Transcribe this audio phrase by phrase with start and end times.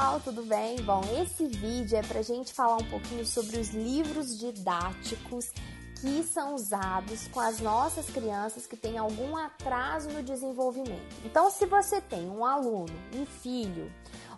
[0.00, 0.80] Pessoal, tudo bem?
[0.80, 5.52] Bom, esse vídeo é pra gente falar um pouquinho sobre os livros didáticos
[6.00, 11.16] que são usados com as nossas crianças que têm algum atraso no desenvolvimento.
[11.22, 13.92] Então, se você tem um aluno, um filho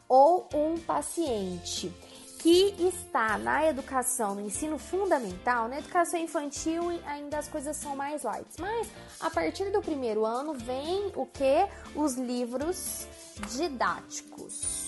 [0.09, 1.95] ou um paciente
[2.41, 8.25] que está na educação, no ensino fundamental, na educação infantil ainda as coisas são mais
[8.25, 8.48] light.
[8.59, 8.89] Mas
[9.20, 11.69] a partir do primeiro ano vem o que?
[11.94, 13.06] Os livros
[13.56, 14.81] didáticos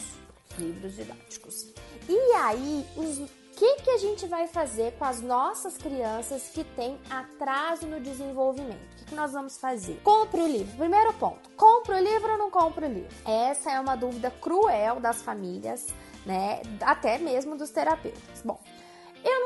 [0.58, 1.72] livros didáticos.
[2.08, 6.98] E aí, o que, que a gente vai fazer com as nossas crianças que têm
[7.08, 8.92] atraso no desenvolvimento?
[8.92, 10.00] O que, que nós vamos fazer?
[10.02, 10.76] Compre o livro.
[10.76, 13.14] Primeiro ponto: compre o livro ou não compre o livro?
[13.24, 15.86] Essa é uma dúvida cruel das famílias,
[16.26, 16.62] né?
[16.80, 18.42] Até mesmo dos terapeutas.
[18.44, 18.58] Bom,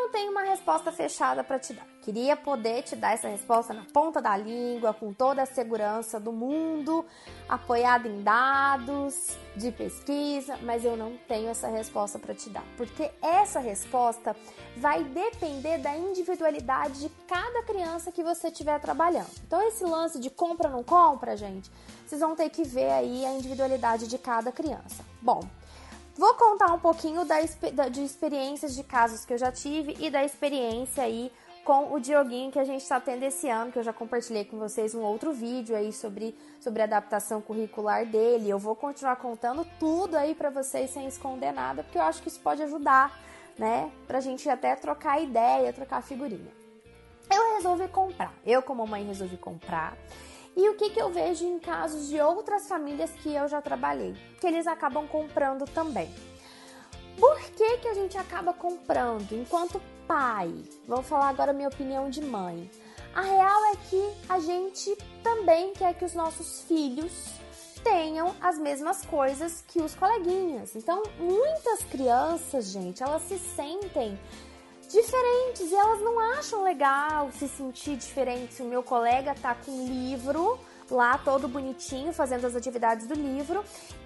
[0.08, 1.86] não tenho uma resposta fechada para te dar.
[2.00, 6.32] Queria poder te dar essa resposta na ponta da língua, com toda a segurança do
[6.32, 7.04] mundo,
[7.46, 13.10] apoiada em dados de pesquisa, mas eu não tenho essa resposta para te dar, porque
[13.20, 14.34] essa resposta
[14.78, 19.28] vai depender da individualidade de cada criança que você estiver trabalhando.
[19.46, 21.70] Então, esse lance de compra não compra, gente,
[22.06, 25.04] vocês vão ter que ver aí a individualidade de cada criança.
[25.20, 25.40] Bom,
[26.18, 27.38] Vou contar um pouquinho da,
[27.88, 31.30] de experiências de casos que eu já tive e da experiência aí
[31.64, 34.58] com o Dioguinho que a gente está tendo esse ano, que eu já compartilhei com
[34.58, 38.50] vocês um outro vídeo aí sobre, sobre a adaptação curricular dele.
[38.50, 42.26] Eu vou continuar contando tudo aí para vocês sem esconder nada, porque eu acho que
[42.26, 43.16] isso pode ajudar,
[43.56, 43.88] né?
[44.08, 46.50] Pra gente até trocar ideia, trocar figurinha.
[47.32, 48.34] Eu resolvi comprar.
[48.44, 49.96] Eu, como mãe, resolvi comprar.
[50.58, 54.12] E o que, que eu vejo em casos de outras famílias que eu já trabalhei?
[54.40, 56.12] Que eles acabam comprando também.
[57.16, 60.52] Por que, que a gente acaba comprando enquanto pai?
[60.84, 62.68] Vou falar agora a minha opinião de mãe.
[63.14, 67.12] A real é que a gente também quer que os nossos filhos
[67.84, 70.74] tenham as mesmas coisas que os coleguinhas.
[70.74, 74.18] Então, muitas crianças, gente, elas se sentem
[74.88, 79.86] diferentes e elas não acham legal se sentir diferente se o meu colega tá com
[79.86, 80.58] livro
[80.90, 83.62] lá todo bonitinho fazendo as atividades do livro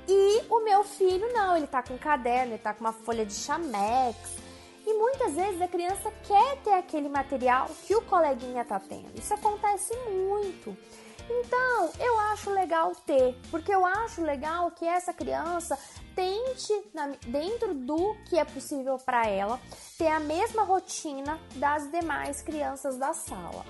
[0.08, 3.24] e o meu filho não, ele tá com um caderno, ele tá com uma folha
[3.24, 4.42] de chamex.
[4.84, 9.16] E muitas vezes a criança quer ter aquele material que o coleguinha tá tendo.
[9.16, 10.76] Isso acontece muito.
[11.30, 15.78] Então, eu acho legal ter, porque eu acho legal que essa criança
[16.14, 16.72] tente,
[17.26, 19.60] dentro do que é possível para ela,
[19.98, 23.64] ter a mesma rotina das demais crianças da sala.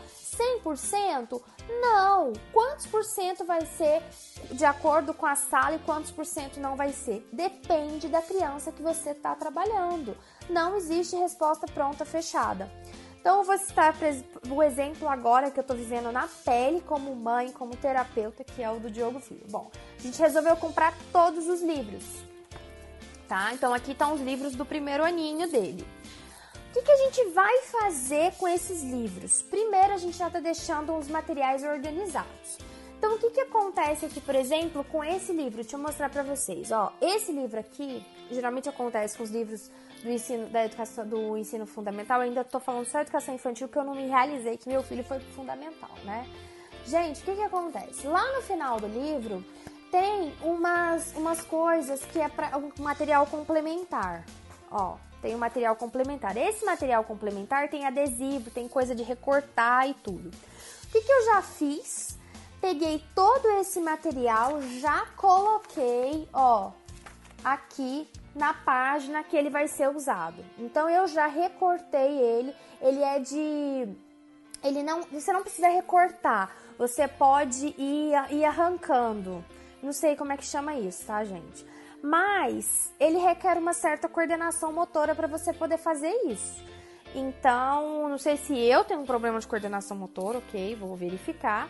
[0.65, 1.41] 100%?
[1.81, 2.33] Não!
[2.53, 4.03] Quantos por cento vai ser
[4.51, 7.27] de acordo com a sala e quantos por cento não vai ser?
[7.33, 10.17] Depende da criança que você está trabalhando.
[10.49, 12.71] Não existe resposta pronta fechada.
[13.23, 13.95] Então, eu vou citar
[14.51, 18.69] o exemplo agora que eu estou vivendo na pele, como mãe, como terapeuta, que é
[18.69, 19.47] o do Diogo Filho.
[19.49, 22.03] Bom, a gente resolveu comprar todos os livros,
[23.33, 23.51] tá?
[23.55, 25.87] Então, aqui estão os livros do primeiro aninho dele.
[26.69, 29.41] O que, que a gente vai fazer com esses livros?
[29.41, 32.59] Primeiro, a gente já está deixando os materiais organizados.
[32.99, 35.63] Então, o que, que acontece aqui, por exemplo, com esse livro?
[35.63, 36.71] Deixa eu mostrar para vocês.
[36.71, 39.71] Ó, esse livro aqui, geralmente acontece com os livros
[40.03, 43.79] do ensino, da educação, do ensino fundamental, eu ainda tô falando só educação infantil, que
[43.79, 46.29] eu não me realizei que meu filho foi pro fundamental, né?
[46.85, 48.07] Gente, o que que acontece?
[48.07, 49.43] Lá no final do livro,
[49.93, 54.25] tem umas, umas coisas que é para um material complementar.
[54.71, 56.35] Ó, tem um material complementar.
[56.35, 60.31] Esse material complementar tem adesivo, tem coisa de recortar e tudo.
[60.31, 62.19] O que, que eu já fiz?
[62.59, 66.71] Peguei todo esse material, já coloquei, ó,
[67.45, 70.43] aqui na página que ele vai ser usado.
[70.59, 73.95] Então eu já recortei ele, ele é de
[74.65, 79.45] ele não, você não precisa recortar, você pode ir, ir arrancando.
[79.83, 81.67] Não sei como é que chama isso, tá, gente?
[82.03, 86.63] Mas ele requer uma certa coordenação motora para você poder fazer isso.
[87.15, 91.69] Então, não sei se eu tenho um problema de coordenação motora, ok, vou verificar.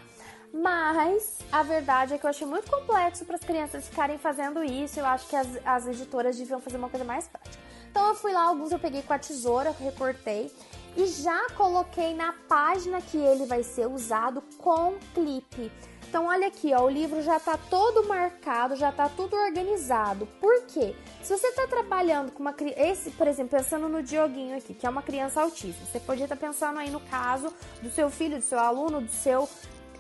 [0.53, 5.01] Mas a verdade é que eu achei muito complexo para as crianças ficarem fazendo isso.
[5.01, 7.63] Eu acho que as, as editoras deviam fazer uma coisa mais prática.
[7.91, 10.51] Então eu fui lá, alguns eu peguei com a tesoura, recortei
[10.97, 15.71] e já coloquei na página que ele vai ser usado com clipe.
[16.09, 20.27] Então olha aqui, ó, o livro já tá todo marcado, já tá tudo organizado.
[20.39, 20.95] Por quê?
[21.23, 24.91] Se você tá trabalhando com uma criança, por exemplo, pensando no Dioguinho aqui, que é
[24.91, 27.51] uma criança autista, você podia estar tá pensando aí no caso
[27.81, 29.49] do seu filho, do seu aluno, do seu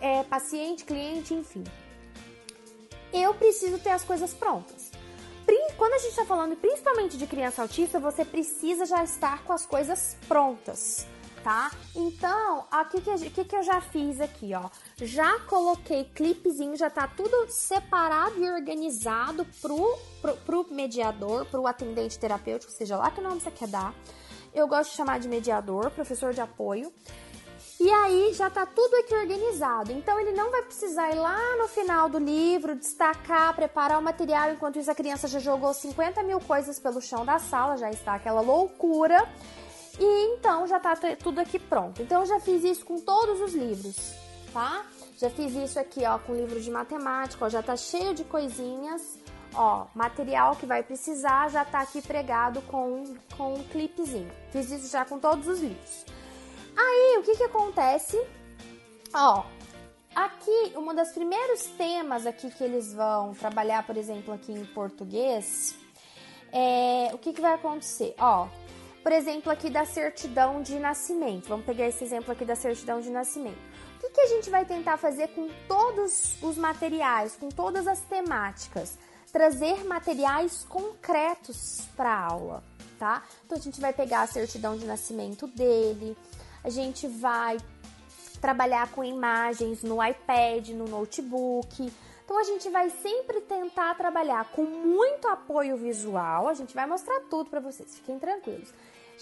[0.03, 1.65] é, paciente, cliente, enfim.
[3.11, 4.82] Eu preciso ter as coisas prontas.
[5.83, 9.67] Quando a gente está falando principalmente de criança autista, você precisa já estar com as
[9.67, 11.07] coisas prontas
[11.43, 11.73] tá?
[11.95, 13.01] Então, o que
[13.31, 14.71] que, que, eu já fiz aqui, ó?
[14.97, 22.19] Já coloquei clipezinho, já tá tudo separado e organizado pro, pro, pro mediador, pro atendente
[22.19, 23.95] terapêutico, seja lá que nome você quer dar.
[24.55, 26.93] Eu gosto de chamar de mediador, professor de apoio.
[27.83, 29.91] E aí já tá tudo aqui organizado.
[29.91, 34.53] Então ele não vai precisar ir lá no final do livro, destacar, preparar o material,
[34.53, 38.15] enquanto isso a criança já jogou 50 mil coisas pelo chão da sala, já está
[38.15, 39.29] aquela loucura.
[39.99, 42.01] E então já tá tudo aqui pronto.
[42.01, 44.15] Então eu já fiz isso com todos os livros,
[44.53, 44.87] tá?
[45.19, 49.19] Já fiz isso aqui, ó, com livro de matemática, ó, já tá cheio de coisinhas.
[49.55, 54.31] Ó, material que vai precisar já tá aqui pregado com, com um clipezinho.
[54.53, 56.12] Fiz isso já com todos os livros.
[56.77, 58.21] Aí, o que que acontece?
[59.15, 59.45] Ó,
[60.15, 65.75] aqui, um dos primeiros temas aqui que eles vão trabalhar, por exemplo, aqui em português,
[66.53, 68.15] é, o que que vai acontecer?
[68.19, 68.49] Ó,
[69.03, 71.49] por exemplo, aqui da certidão de nascimento.
[71.49, 73.59] Vamos pegar esse exemplo aqui da certidão de nascimento.
[73.97, 78.01] O que, que a gente vai tentar fazer com todos os materiais, com todas as
[78.03, 78.99] temáticas?
[79.33, 82.63] Trazer materiais concretos para a aula,
[82.99, 83.23] tá?
[83.45, 86.17] Então a gente vai pegar a certidão de nascimento dele,
[86.63, 87.59] a gente vai
[88.41, 91.93] trabalhar com imagens no iPad, no notebook.
[92.25, 96.49] Então a gente vai sempre tentar trabalhar com muito apoio visual.
[96.49, 98.73] A gente vai mostrar tudo para vocês, fiquem tranquilos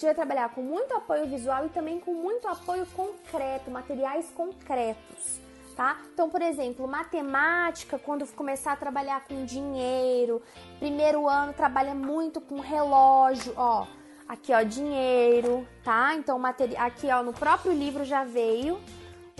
[0.00, 5.38] gente vai trabalhar com muito apoio visual e também com muito apoio concreto, materiais concretos.
[5.76, 5.98] Tá?
[6.12, 10.42] Então, por exemplo, matemática, quando começar a trabalhar com dinheiro,
[10.78, 13.86] primeiro ano trabalha muito com relógio, ó,
[14.30, 16.14] aqui ó, dinheiro, tá?
[16.14, 16.40] Então,
[16.78, 18.80] aqui ó, no próprio livro já veio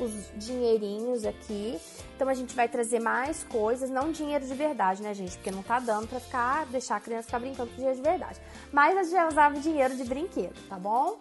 [0.00, 1.78] os dinheirinhos aqui.
[2.16, 5.36] Então a gente vai trazer mais coisas, não dinheiro de verdade, né, gente?
[5.36, 8.40] Porque não tá dando pra ficar, deixar a criança ficar brincando com dinheiro de verdade.
[8.72, 11.18] Mas a gente já usava dinheiro de brinquedo, tá bom?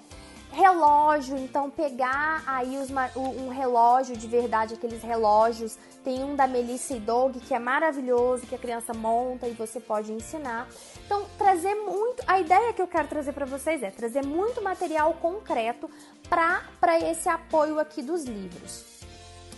[0.51, 5.77] Relógio, então pegar aí os, um relógio de verdade, aqueles relógios.
[6.03, 9.79] Tem um da Melissa e Doug que é maravilhoso, que a criança monta e você
[9.79, 10.67] pode ensinar.
[11.05, 12.23] Então, trazer muito.
[12.25, 15.89] A ideia que eu quero trazer para vocês é trazer muito material concreto
[16.27, 18.85] para esse apoio aqui dos livros.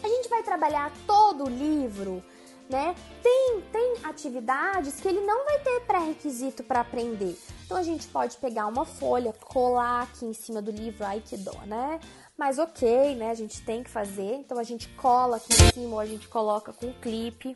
[0.04, 2.24] A gente vai trabalhar todo o livro
[2.72, 2.96] né?
[3.22, 7.38] Tem, tem atividades que ele não vai ter pré-requisito para aprender.
[7.72, 11.38] Então a gente pode pegar uma folha, colar aqui em cima do livro, ai que
[11.38, 12.02] dó, né?
[12.38, 13.32] Mas ok, né?
[13.32, 14.34] A gente tem que fazer.
[14.36, 17.56] Então a gente cola aqui em cima ou a gente coloca com clipe,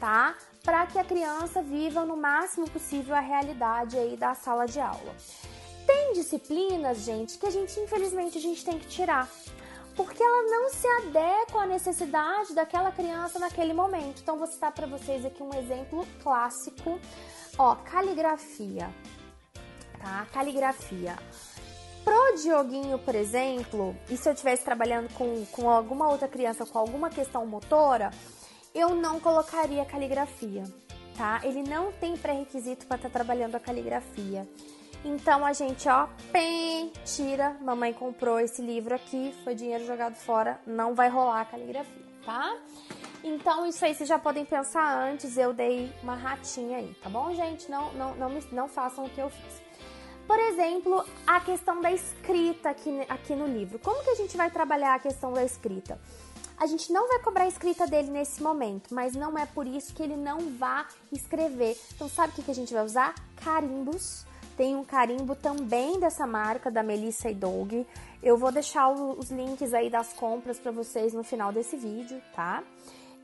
[0.00, 0.34] tá?
[0.64, 5.14] Para que a criança viva no máximo possível a realidade aí da sala de aula.
[5.86, 9.28] Tem disciplinas, gente, que a gente infelizmente a gente tem que tirar
[9.94, 14.22] porque ela não se adequa à necessidade daquela criança naquele momento.
[14.22, 16.98] Então, vou citar para vocês aqui um exemplo clássico.
[17.58, 18.90] Ó, caligrafia,
[20.02, 20.26] tá?
[20.32, 21.16] Caligrafia.
[22.04, 26.78] Pro Dioguinho, por exemplo, e se eu estivesse trabalhando com, com alguma outra criança com
[26.78, 28.10] alguma questão motora,
[28.74, 30.64] eu não colocaria caligrafia,
[31.16, 31.40] tá?
[31.44, 34.48] Ele não tem pré-requisito para estar tá trabalhando a caligrafia.
[35.04, 37.56] Então a gente, ó, pem, tira.
[37.60, 42.56] Mamãe comprou esse livro aqui, foi dinheiro jogado fora, não vai rolar a caligrafia, tá?
[43.22, 47.32] Então isso aí vocês já podem pensar antes, eu dei uma ratinha aí, tá bom,
[47.34, 47.70] gente?
[47.70, 49.62] Não, não, não, me, não façam o que eu fiz.
[50.26, 53.78] Por exemplo, a questão da escrita aqui, aqui no livro.
[53.78, 56.00] Como que a gente vai trabalhar a questão da escrita?
[56.56, 59.92] A gente não vai cobrar a escrita dele nesse momento, mas não é por isso
[59.94, 61.76] que ele não vá escrever.
[61.94, 63.14] Então, sabe o que, que a gente vai usar?
[63.36, 64.24] Carimbos
[64.56, 67.72] tem um carimbo também dessa marca, da Melissa e Doug.
[68.22, 72.62] Eu vou deixar os links aí das compras para vocês no final desse vídeo, tá?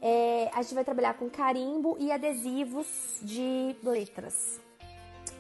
[0.00, 2.86] É, a gente vai trabalhar com carimbo e adesivos
[3.20, 4.60] de letras,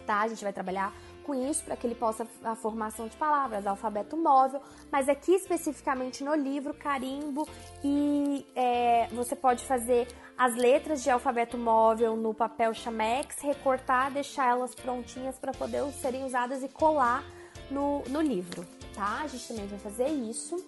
[0.06, 0.20] tá?
[0.20, 0.92] A gente vai trabalhar
[1.28, 6.24] com isso para que ele possa a formação de palavras, alfabeto móvel, mas aqui especificamente
[6.24, 7.46] no livro carimbo
[7.84, 10.08] e é, você pode fazer
[10.38, 16.24] as letras de alfabeto móvel no papel chamex, recortar, deixar elas prontinhas para poder serem
[16.24, 17.22] usadas e colar
[17.70, 19.20] no, no livro, tá?
[19.24, 20.64] A gente também vai fazer isso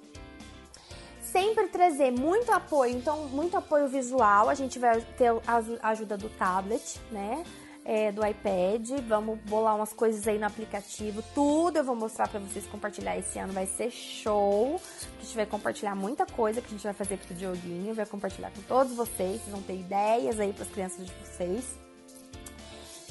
[1.23, 6.29] sempre trazer muito apoio, então muito apoio visual, a gente vai ter a ajuda do
[6.29, 7.45] tablet, né?
[7.84, 8.88] É, do iPad.
[9.06, 11.22] Vamos bolar umas coisas aí no aplicativo.
[11.34, 13.52] Tudo eu vou mostrar para vocês compartilhar esse ano.
[13.52, 14.80] Vai ser show.
[15.18, 17.94] A gente vai compartilhar muita coisa que a gente vai fazer pro Dioguinho.
[17.94, 19.40] Vai compartilhar com todos vocês.
[19.40, 21.78] Vocês vão ter ideias aí para as crianças de vocês.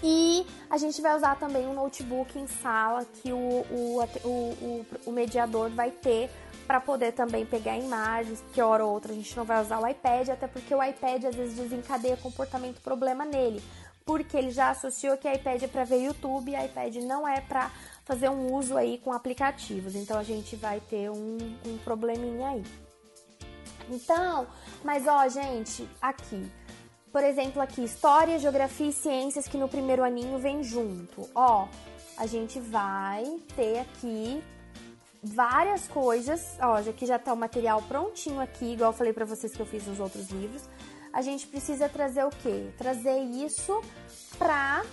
[0.02, 5.12] E a gente vai usar também um notebook em sala que o, o, o, o
[5.12, 6.30] mediador vai ter
[6.66, 9.88] para poder também pegar imagens, que hora ou outra a gente não vai usar o
[9.88, 13.62] iPad, até porque o iPad às vezes desencadeia comportamento problema nele
[14.10, 17.72] porque ele já associou que iPad é para ver YouTube e iPad não é para
[18.04, 19.94] fazer um uso aí com aplicativos.
[19.94, 22.64] Então a gente vai ter um, um probleminha aí.
[23.88, 24.48] Então,
[24.84, 26.52] mas ó, gente, aqui,
[27.12, 31.30] por exemplo, aqui, história, geografia e ciências que no primeiro aninho vem junto.
[31.36, 31.68] Ó,
[32.18, 33.24] a gente vai
[33.56, 34.44] ter aqui
[35.22, 36.58] várias coisas.
[36.60, 39.68] Ó, aqui já tá o material prontinho aqui, igual eu falei para vocês que eu
[39.68, 40.68] fiz nos outros livros
[41.12, 42.70] a gente precisa trazer o quê?
[42.78, 43.82] Trazer isso
[44.38, 44.84] para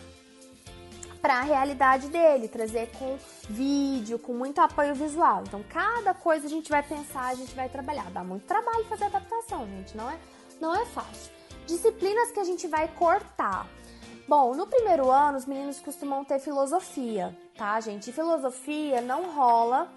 [1.21, 3.19] para a realidade dele, trazer com
[3.49, 5.43] vídeo, com muito apoio visual.
[5.45, 8.09] Então, cada coisa a gente vai pensar, a gente vai trabalhar.
[8.13, 10.17] Dá muito trabalho fazer adaptação, gente, não é,
[10.61, 11.33] não é fácil.
[11.67, 13.67] Disciplinas que a gente vai cortar.
[14.29, 18.11] Bom, no primeiro ano, os meninos costumam ter filosofia, tá, gente?
[18.11, 19.93] E filosofia não rola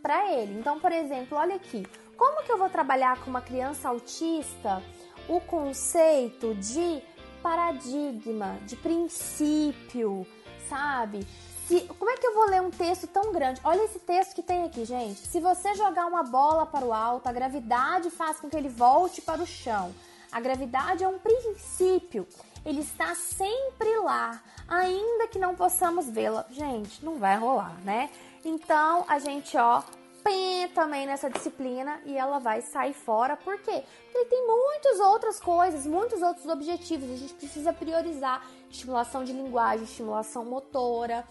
[0.00, 0.58] para ele.
[0.58, 1.86] Então, por exemplo, olha aqui.
[2.16, 4.82] Como que eu vou trabalhar com uma criança autista
[5.30, 7.00] o conceito de
[7.40, 10.26] paradigma, de princípio,
[10.68, 11.24] sabe?
[11.68, 13.60] Se, como é que eu vou ler um texto tão grande?
[13.62, 15.20] Olha esse texto que tem aqui, gente.
[15.20, 19.22] Se você jogar uma bola para o alto, a gravidade faz com que ele volte
[19.22, 19.94] para o chão.
[20.32, 22.26] A gravidade é um princípio.
[22.66, 26.44] Ele está sempre lá, ainda que não possamos vê-la.
[26.50, 28.10] Gente, não vai rolar, né?
[28.44, 29.82] Então, a gente, ó,
[30.74, 33.36] também nessa disciplina e ela vai sair fora.
[33.36, 33.82] Por quê?
[34.12, 37.10] Porque tem muitas outras coisas, muitos outros objetivos.
[37.10, 41.24] A gente precisa priorizar estimulação de linguagem, estimulação motora,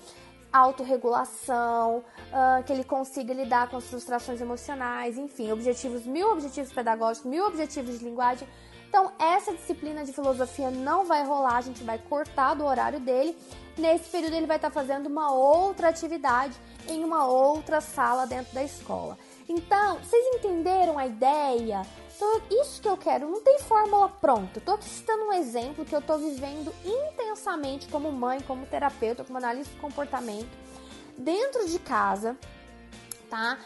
[0.51, 7.29] autorregulação, uh, que ele consiga lidar com as frustrações emocionais, enfim, objetivos, mil objetivos pedagógicos,
[7.29, 8.47] mil objetivos de linguagem.
[8.89, 13.37] Então, essa disciplina de filosofia não vai rolar, a gente vai cortar do horário dele.
[13.77, 18.63] Nesse período, ele vai estar fazendo uma outra atividade em uma outra sala dentro da
[18.63, 19.15] escola.
[19.47, 21.85] Então, vocês entenderam a ideia?
[22.15, 24.57] Então, isso que eu quero, não tem fórmula pronta.
[24.57, 29.37] Estou aqui citando um exemplo que eu estou vivendo intensamente como mãe, como terapeuta, como
[29.37, 30.49] analista de comportamento,
[31.15, 32.35] dentro de casa,
[33.29, 33.59] tá?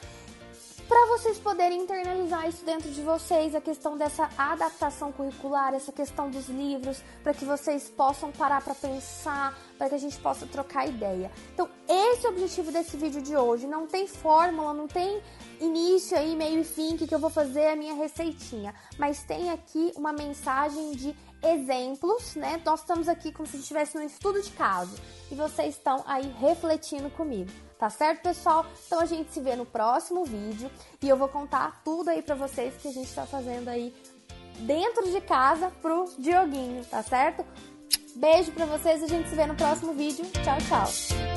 [0.87, 6.29] Para vocês poderem internalizar isso dentro de vocês, a questão dessa adaptação curricular, essa questão
[6.29, 10.87] dos livros, para que vocês possam parar para pensar, para que a gente possa trocar
[10.87, 11.31] ideia.
[11.53, 13.67] Então, esse é o objetivo desse vídeo de hoje.
[13.67, 15.21] Não tem fórmula, não tem
[15.59, 19.93] início aí, meio e fim que, eu vou fazer a minha receitinha, mas tem aqui
[19.95, 22.61] uma mensagem de exemplos, né?
[22.65, 24.95] Nós estamos aqui como se estivesse no estudo de caso
[25.31, 27.51] e vocês estão aí refletindo comigo.
[27.83, 28.65] Tá certo, pessoal?
[28.87, 30.71] Então a gente se vê no próximo vídeo
[31.01, 33.93] e eu vou contar tudo aí pra vocês que a gente tá fazendo aí
[34.59, 37.45] dentro de casa pro Dioguinho, tá certo?
[38.15, 40.23] Beijo pra vocês a gente se vê no próximo vídeo.
[40.31, 41.32] Tchau, tchau!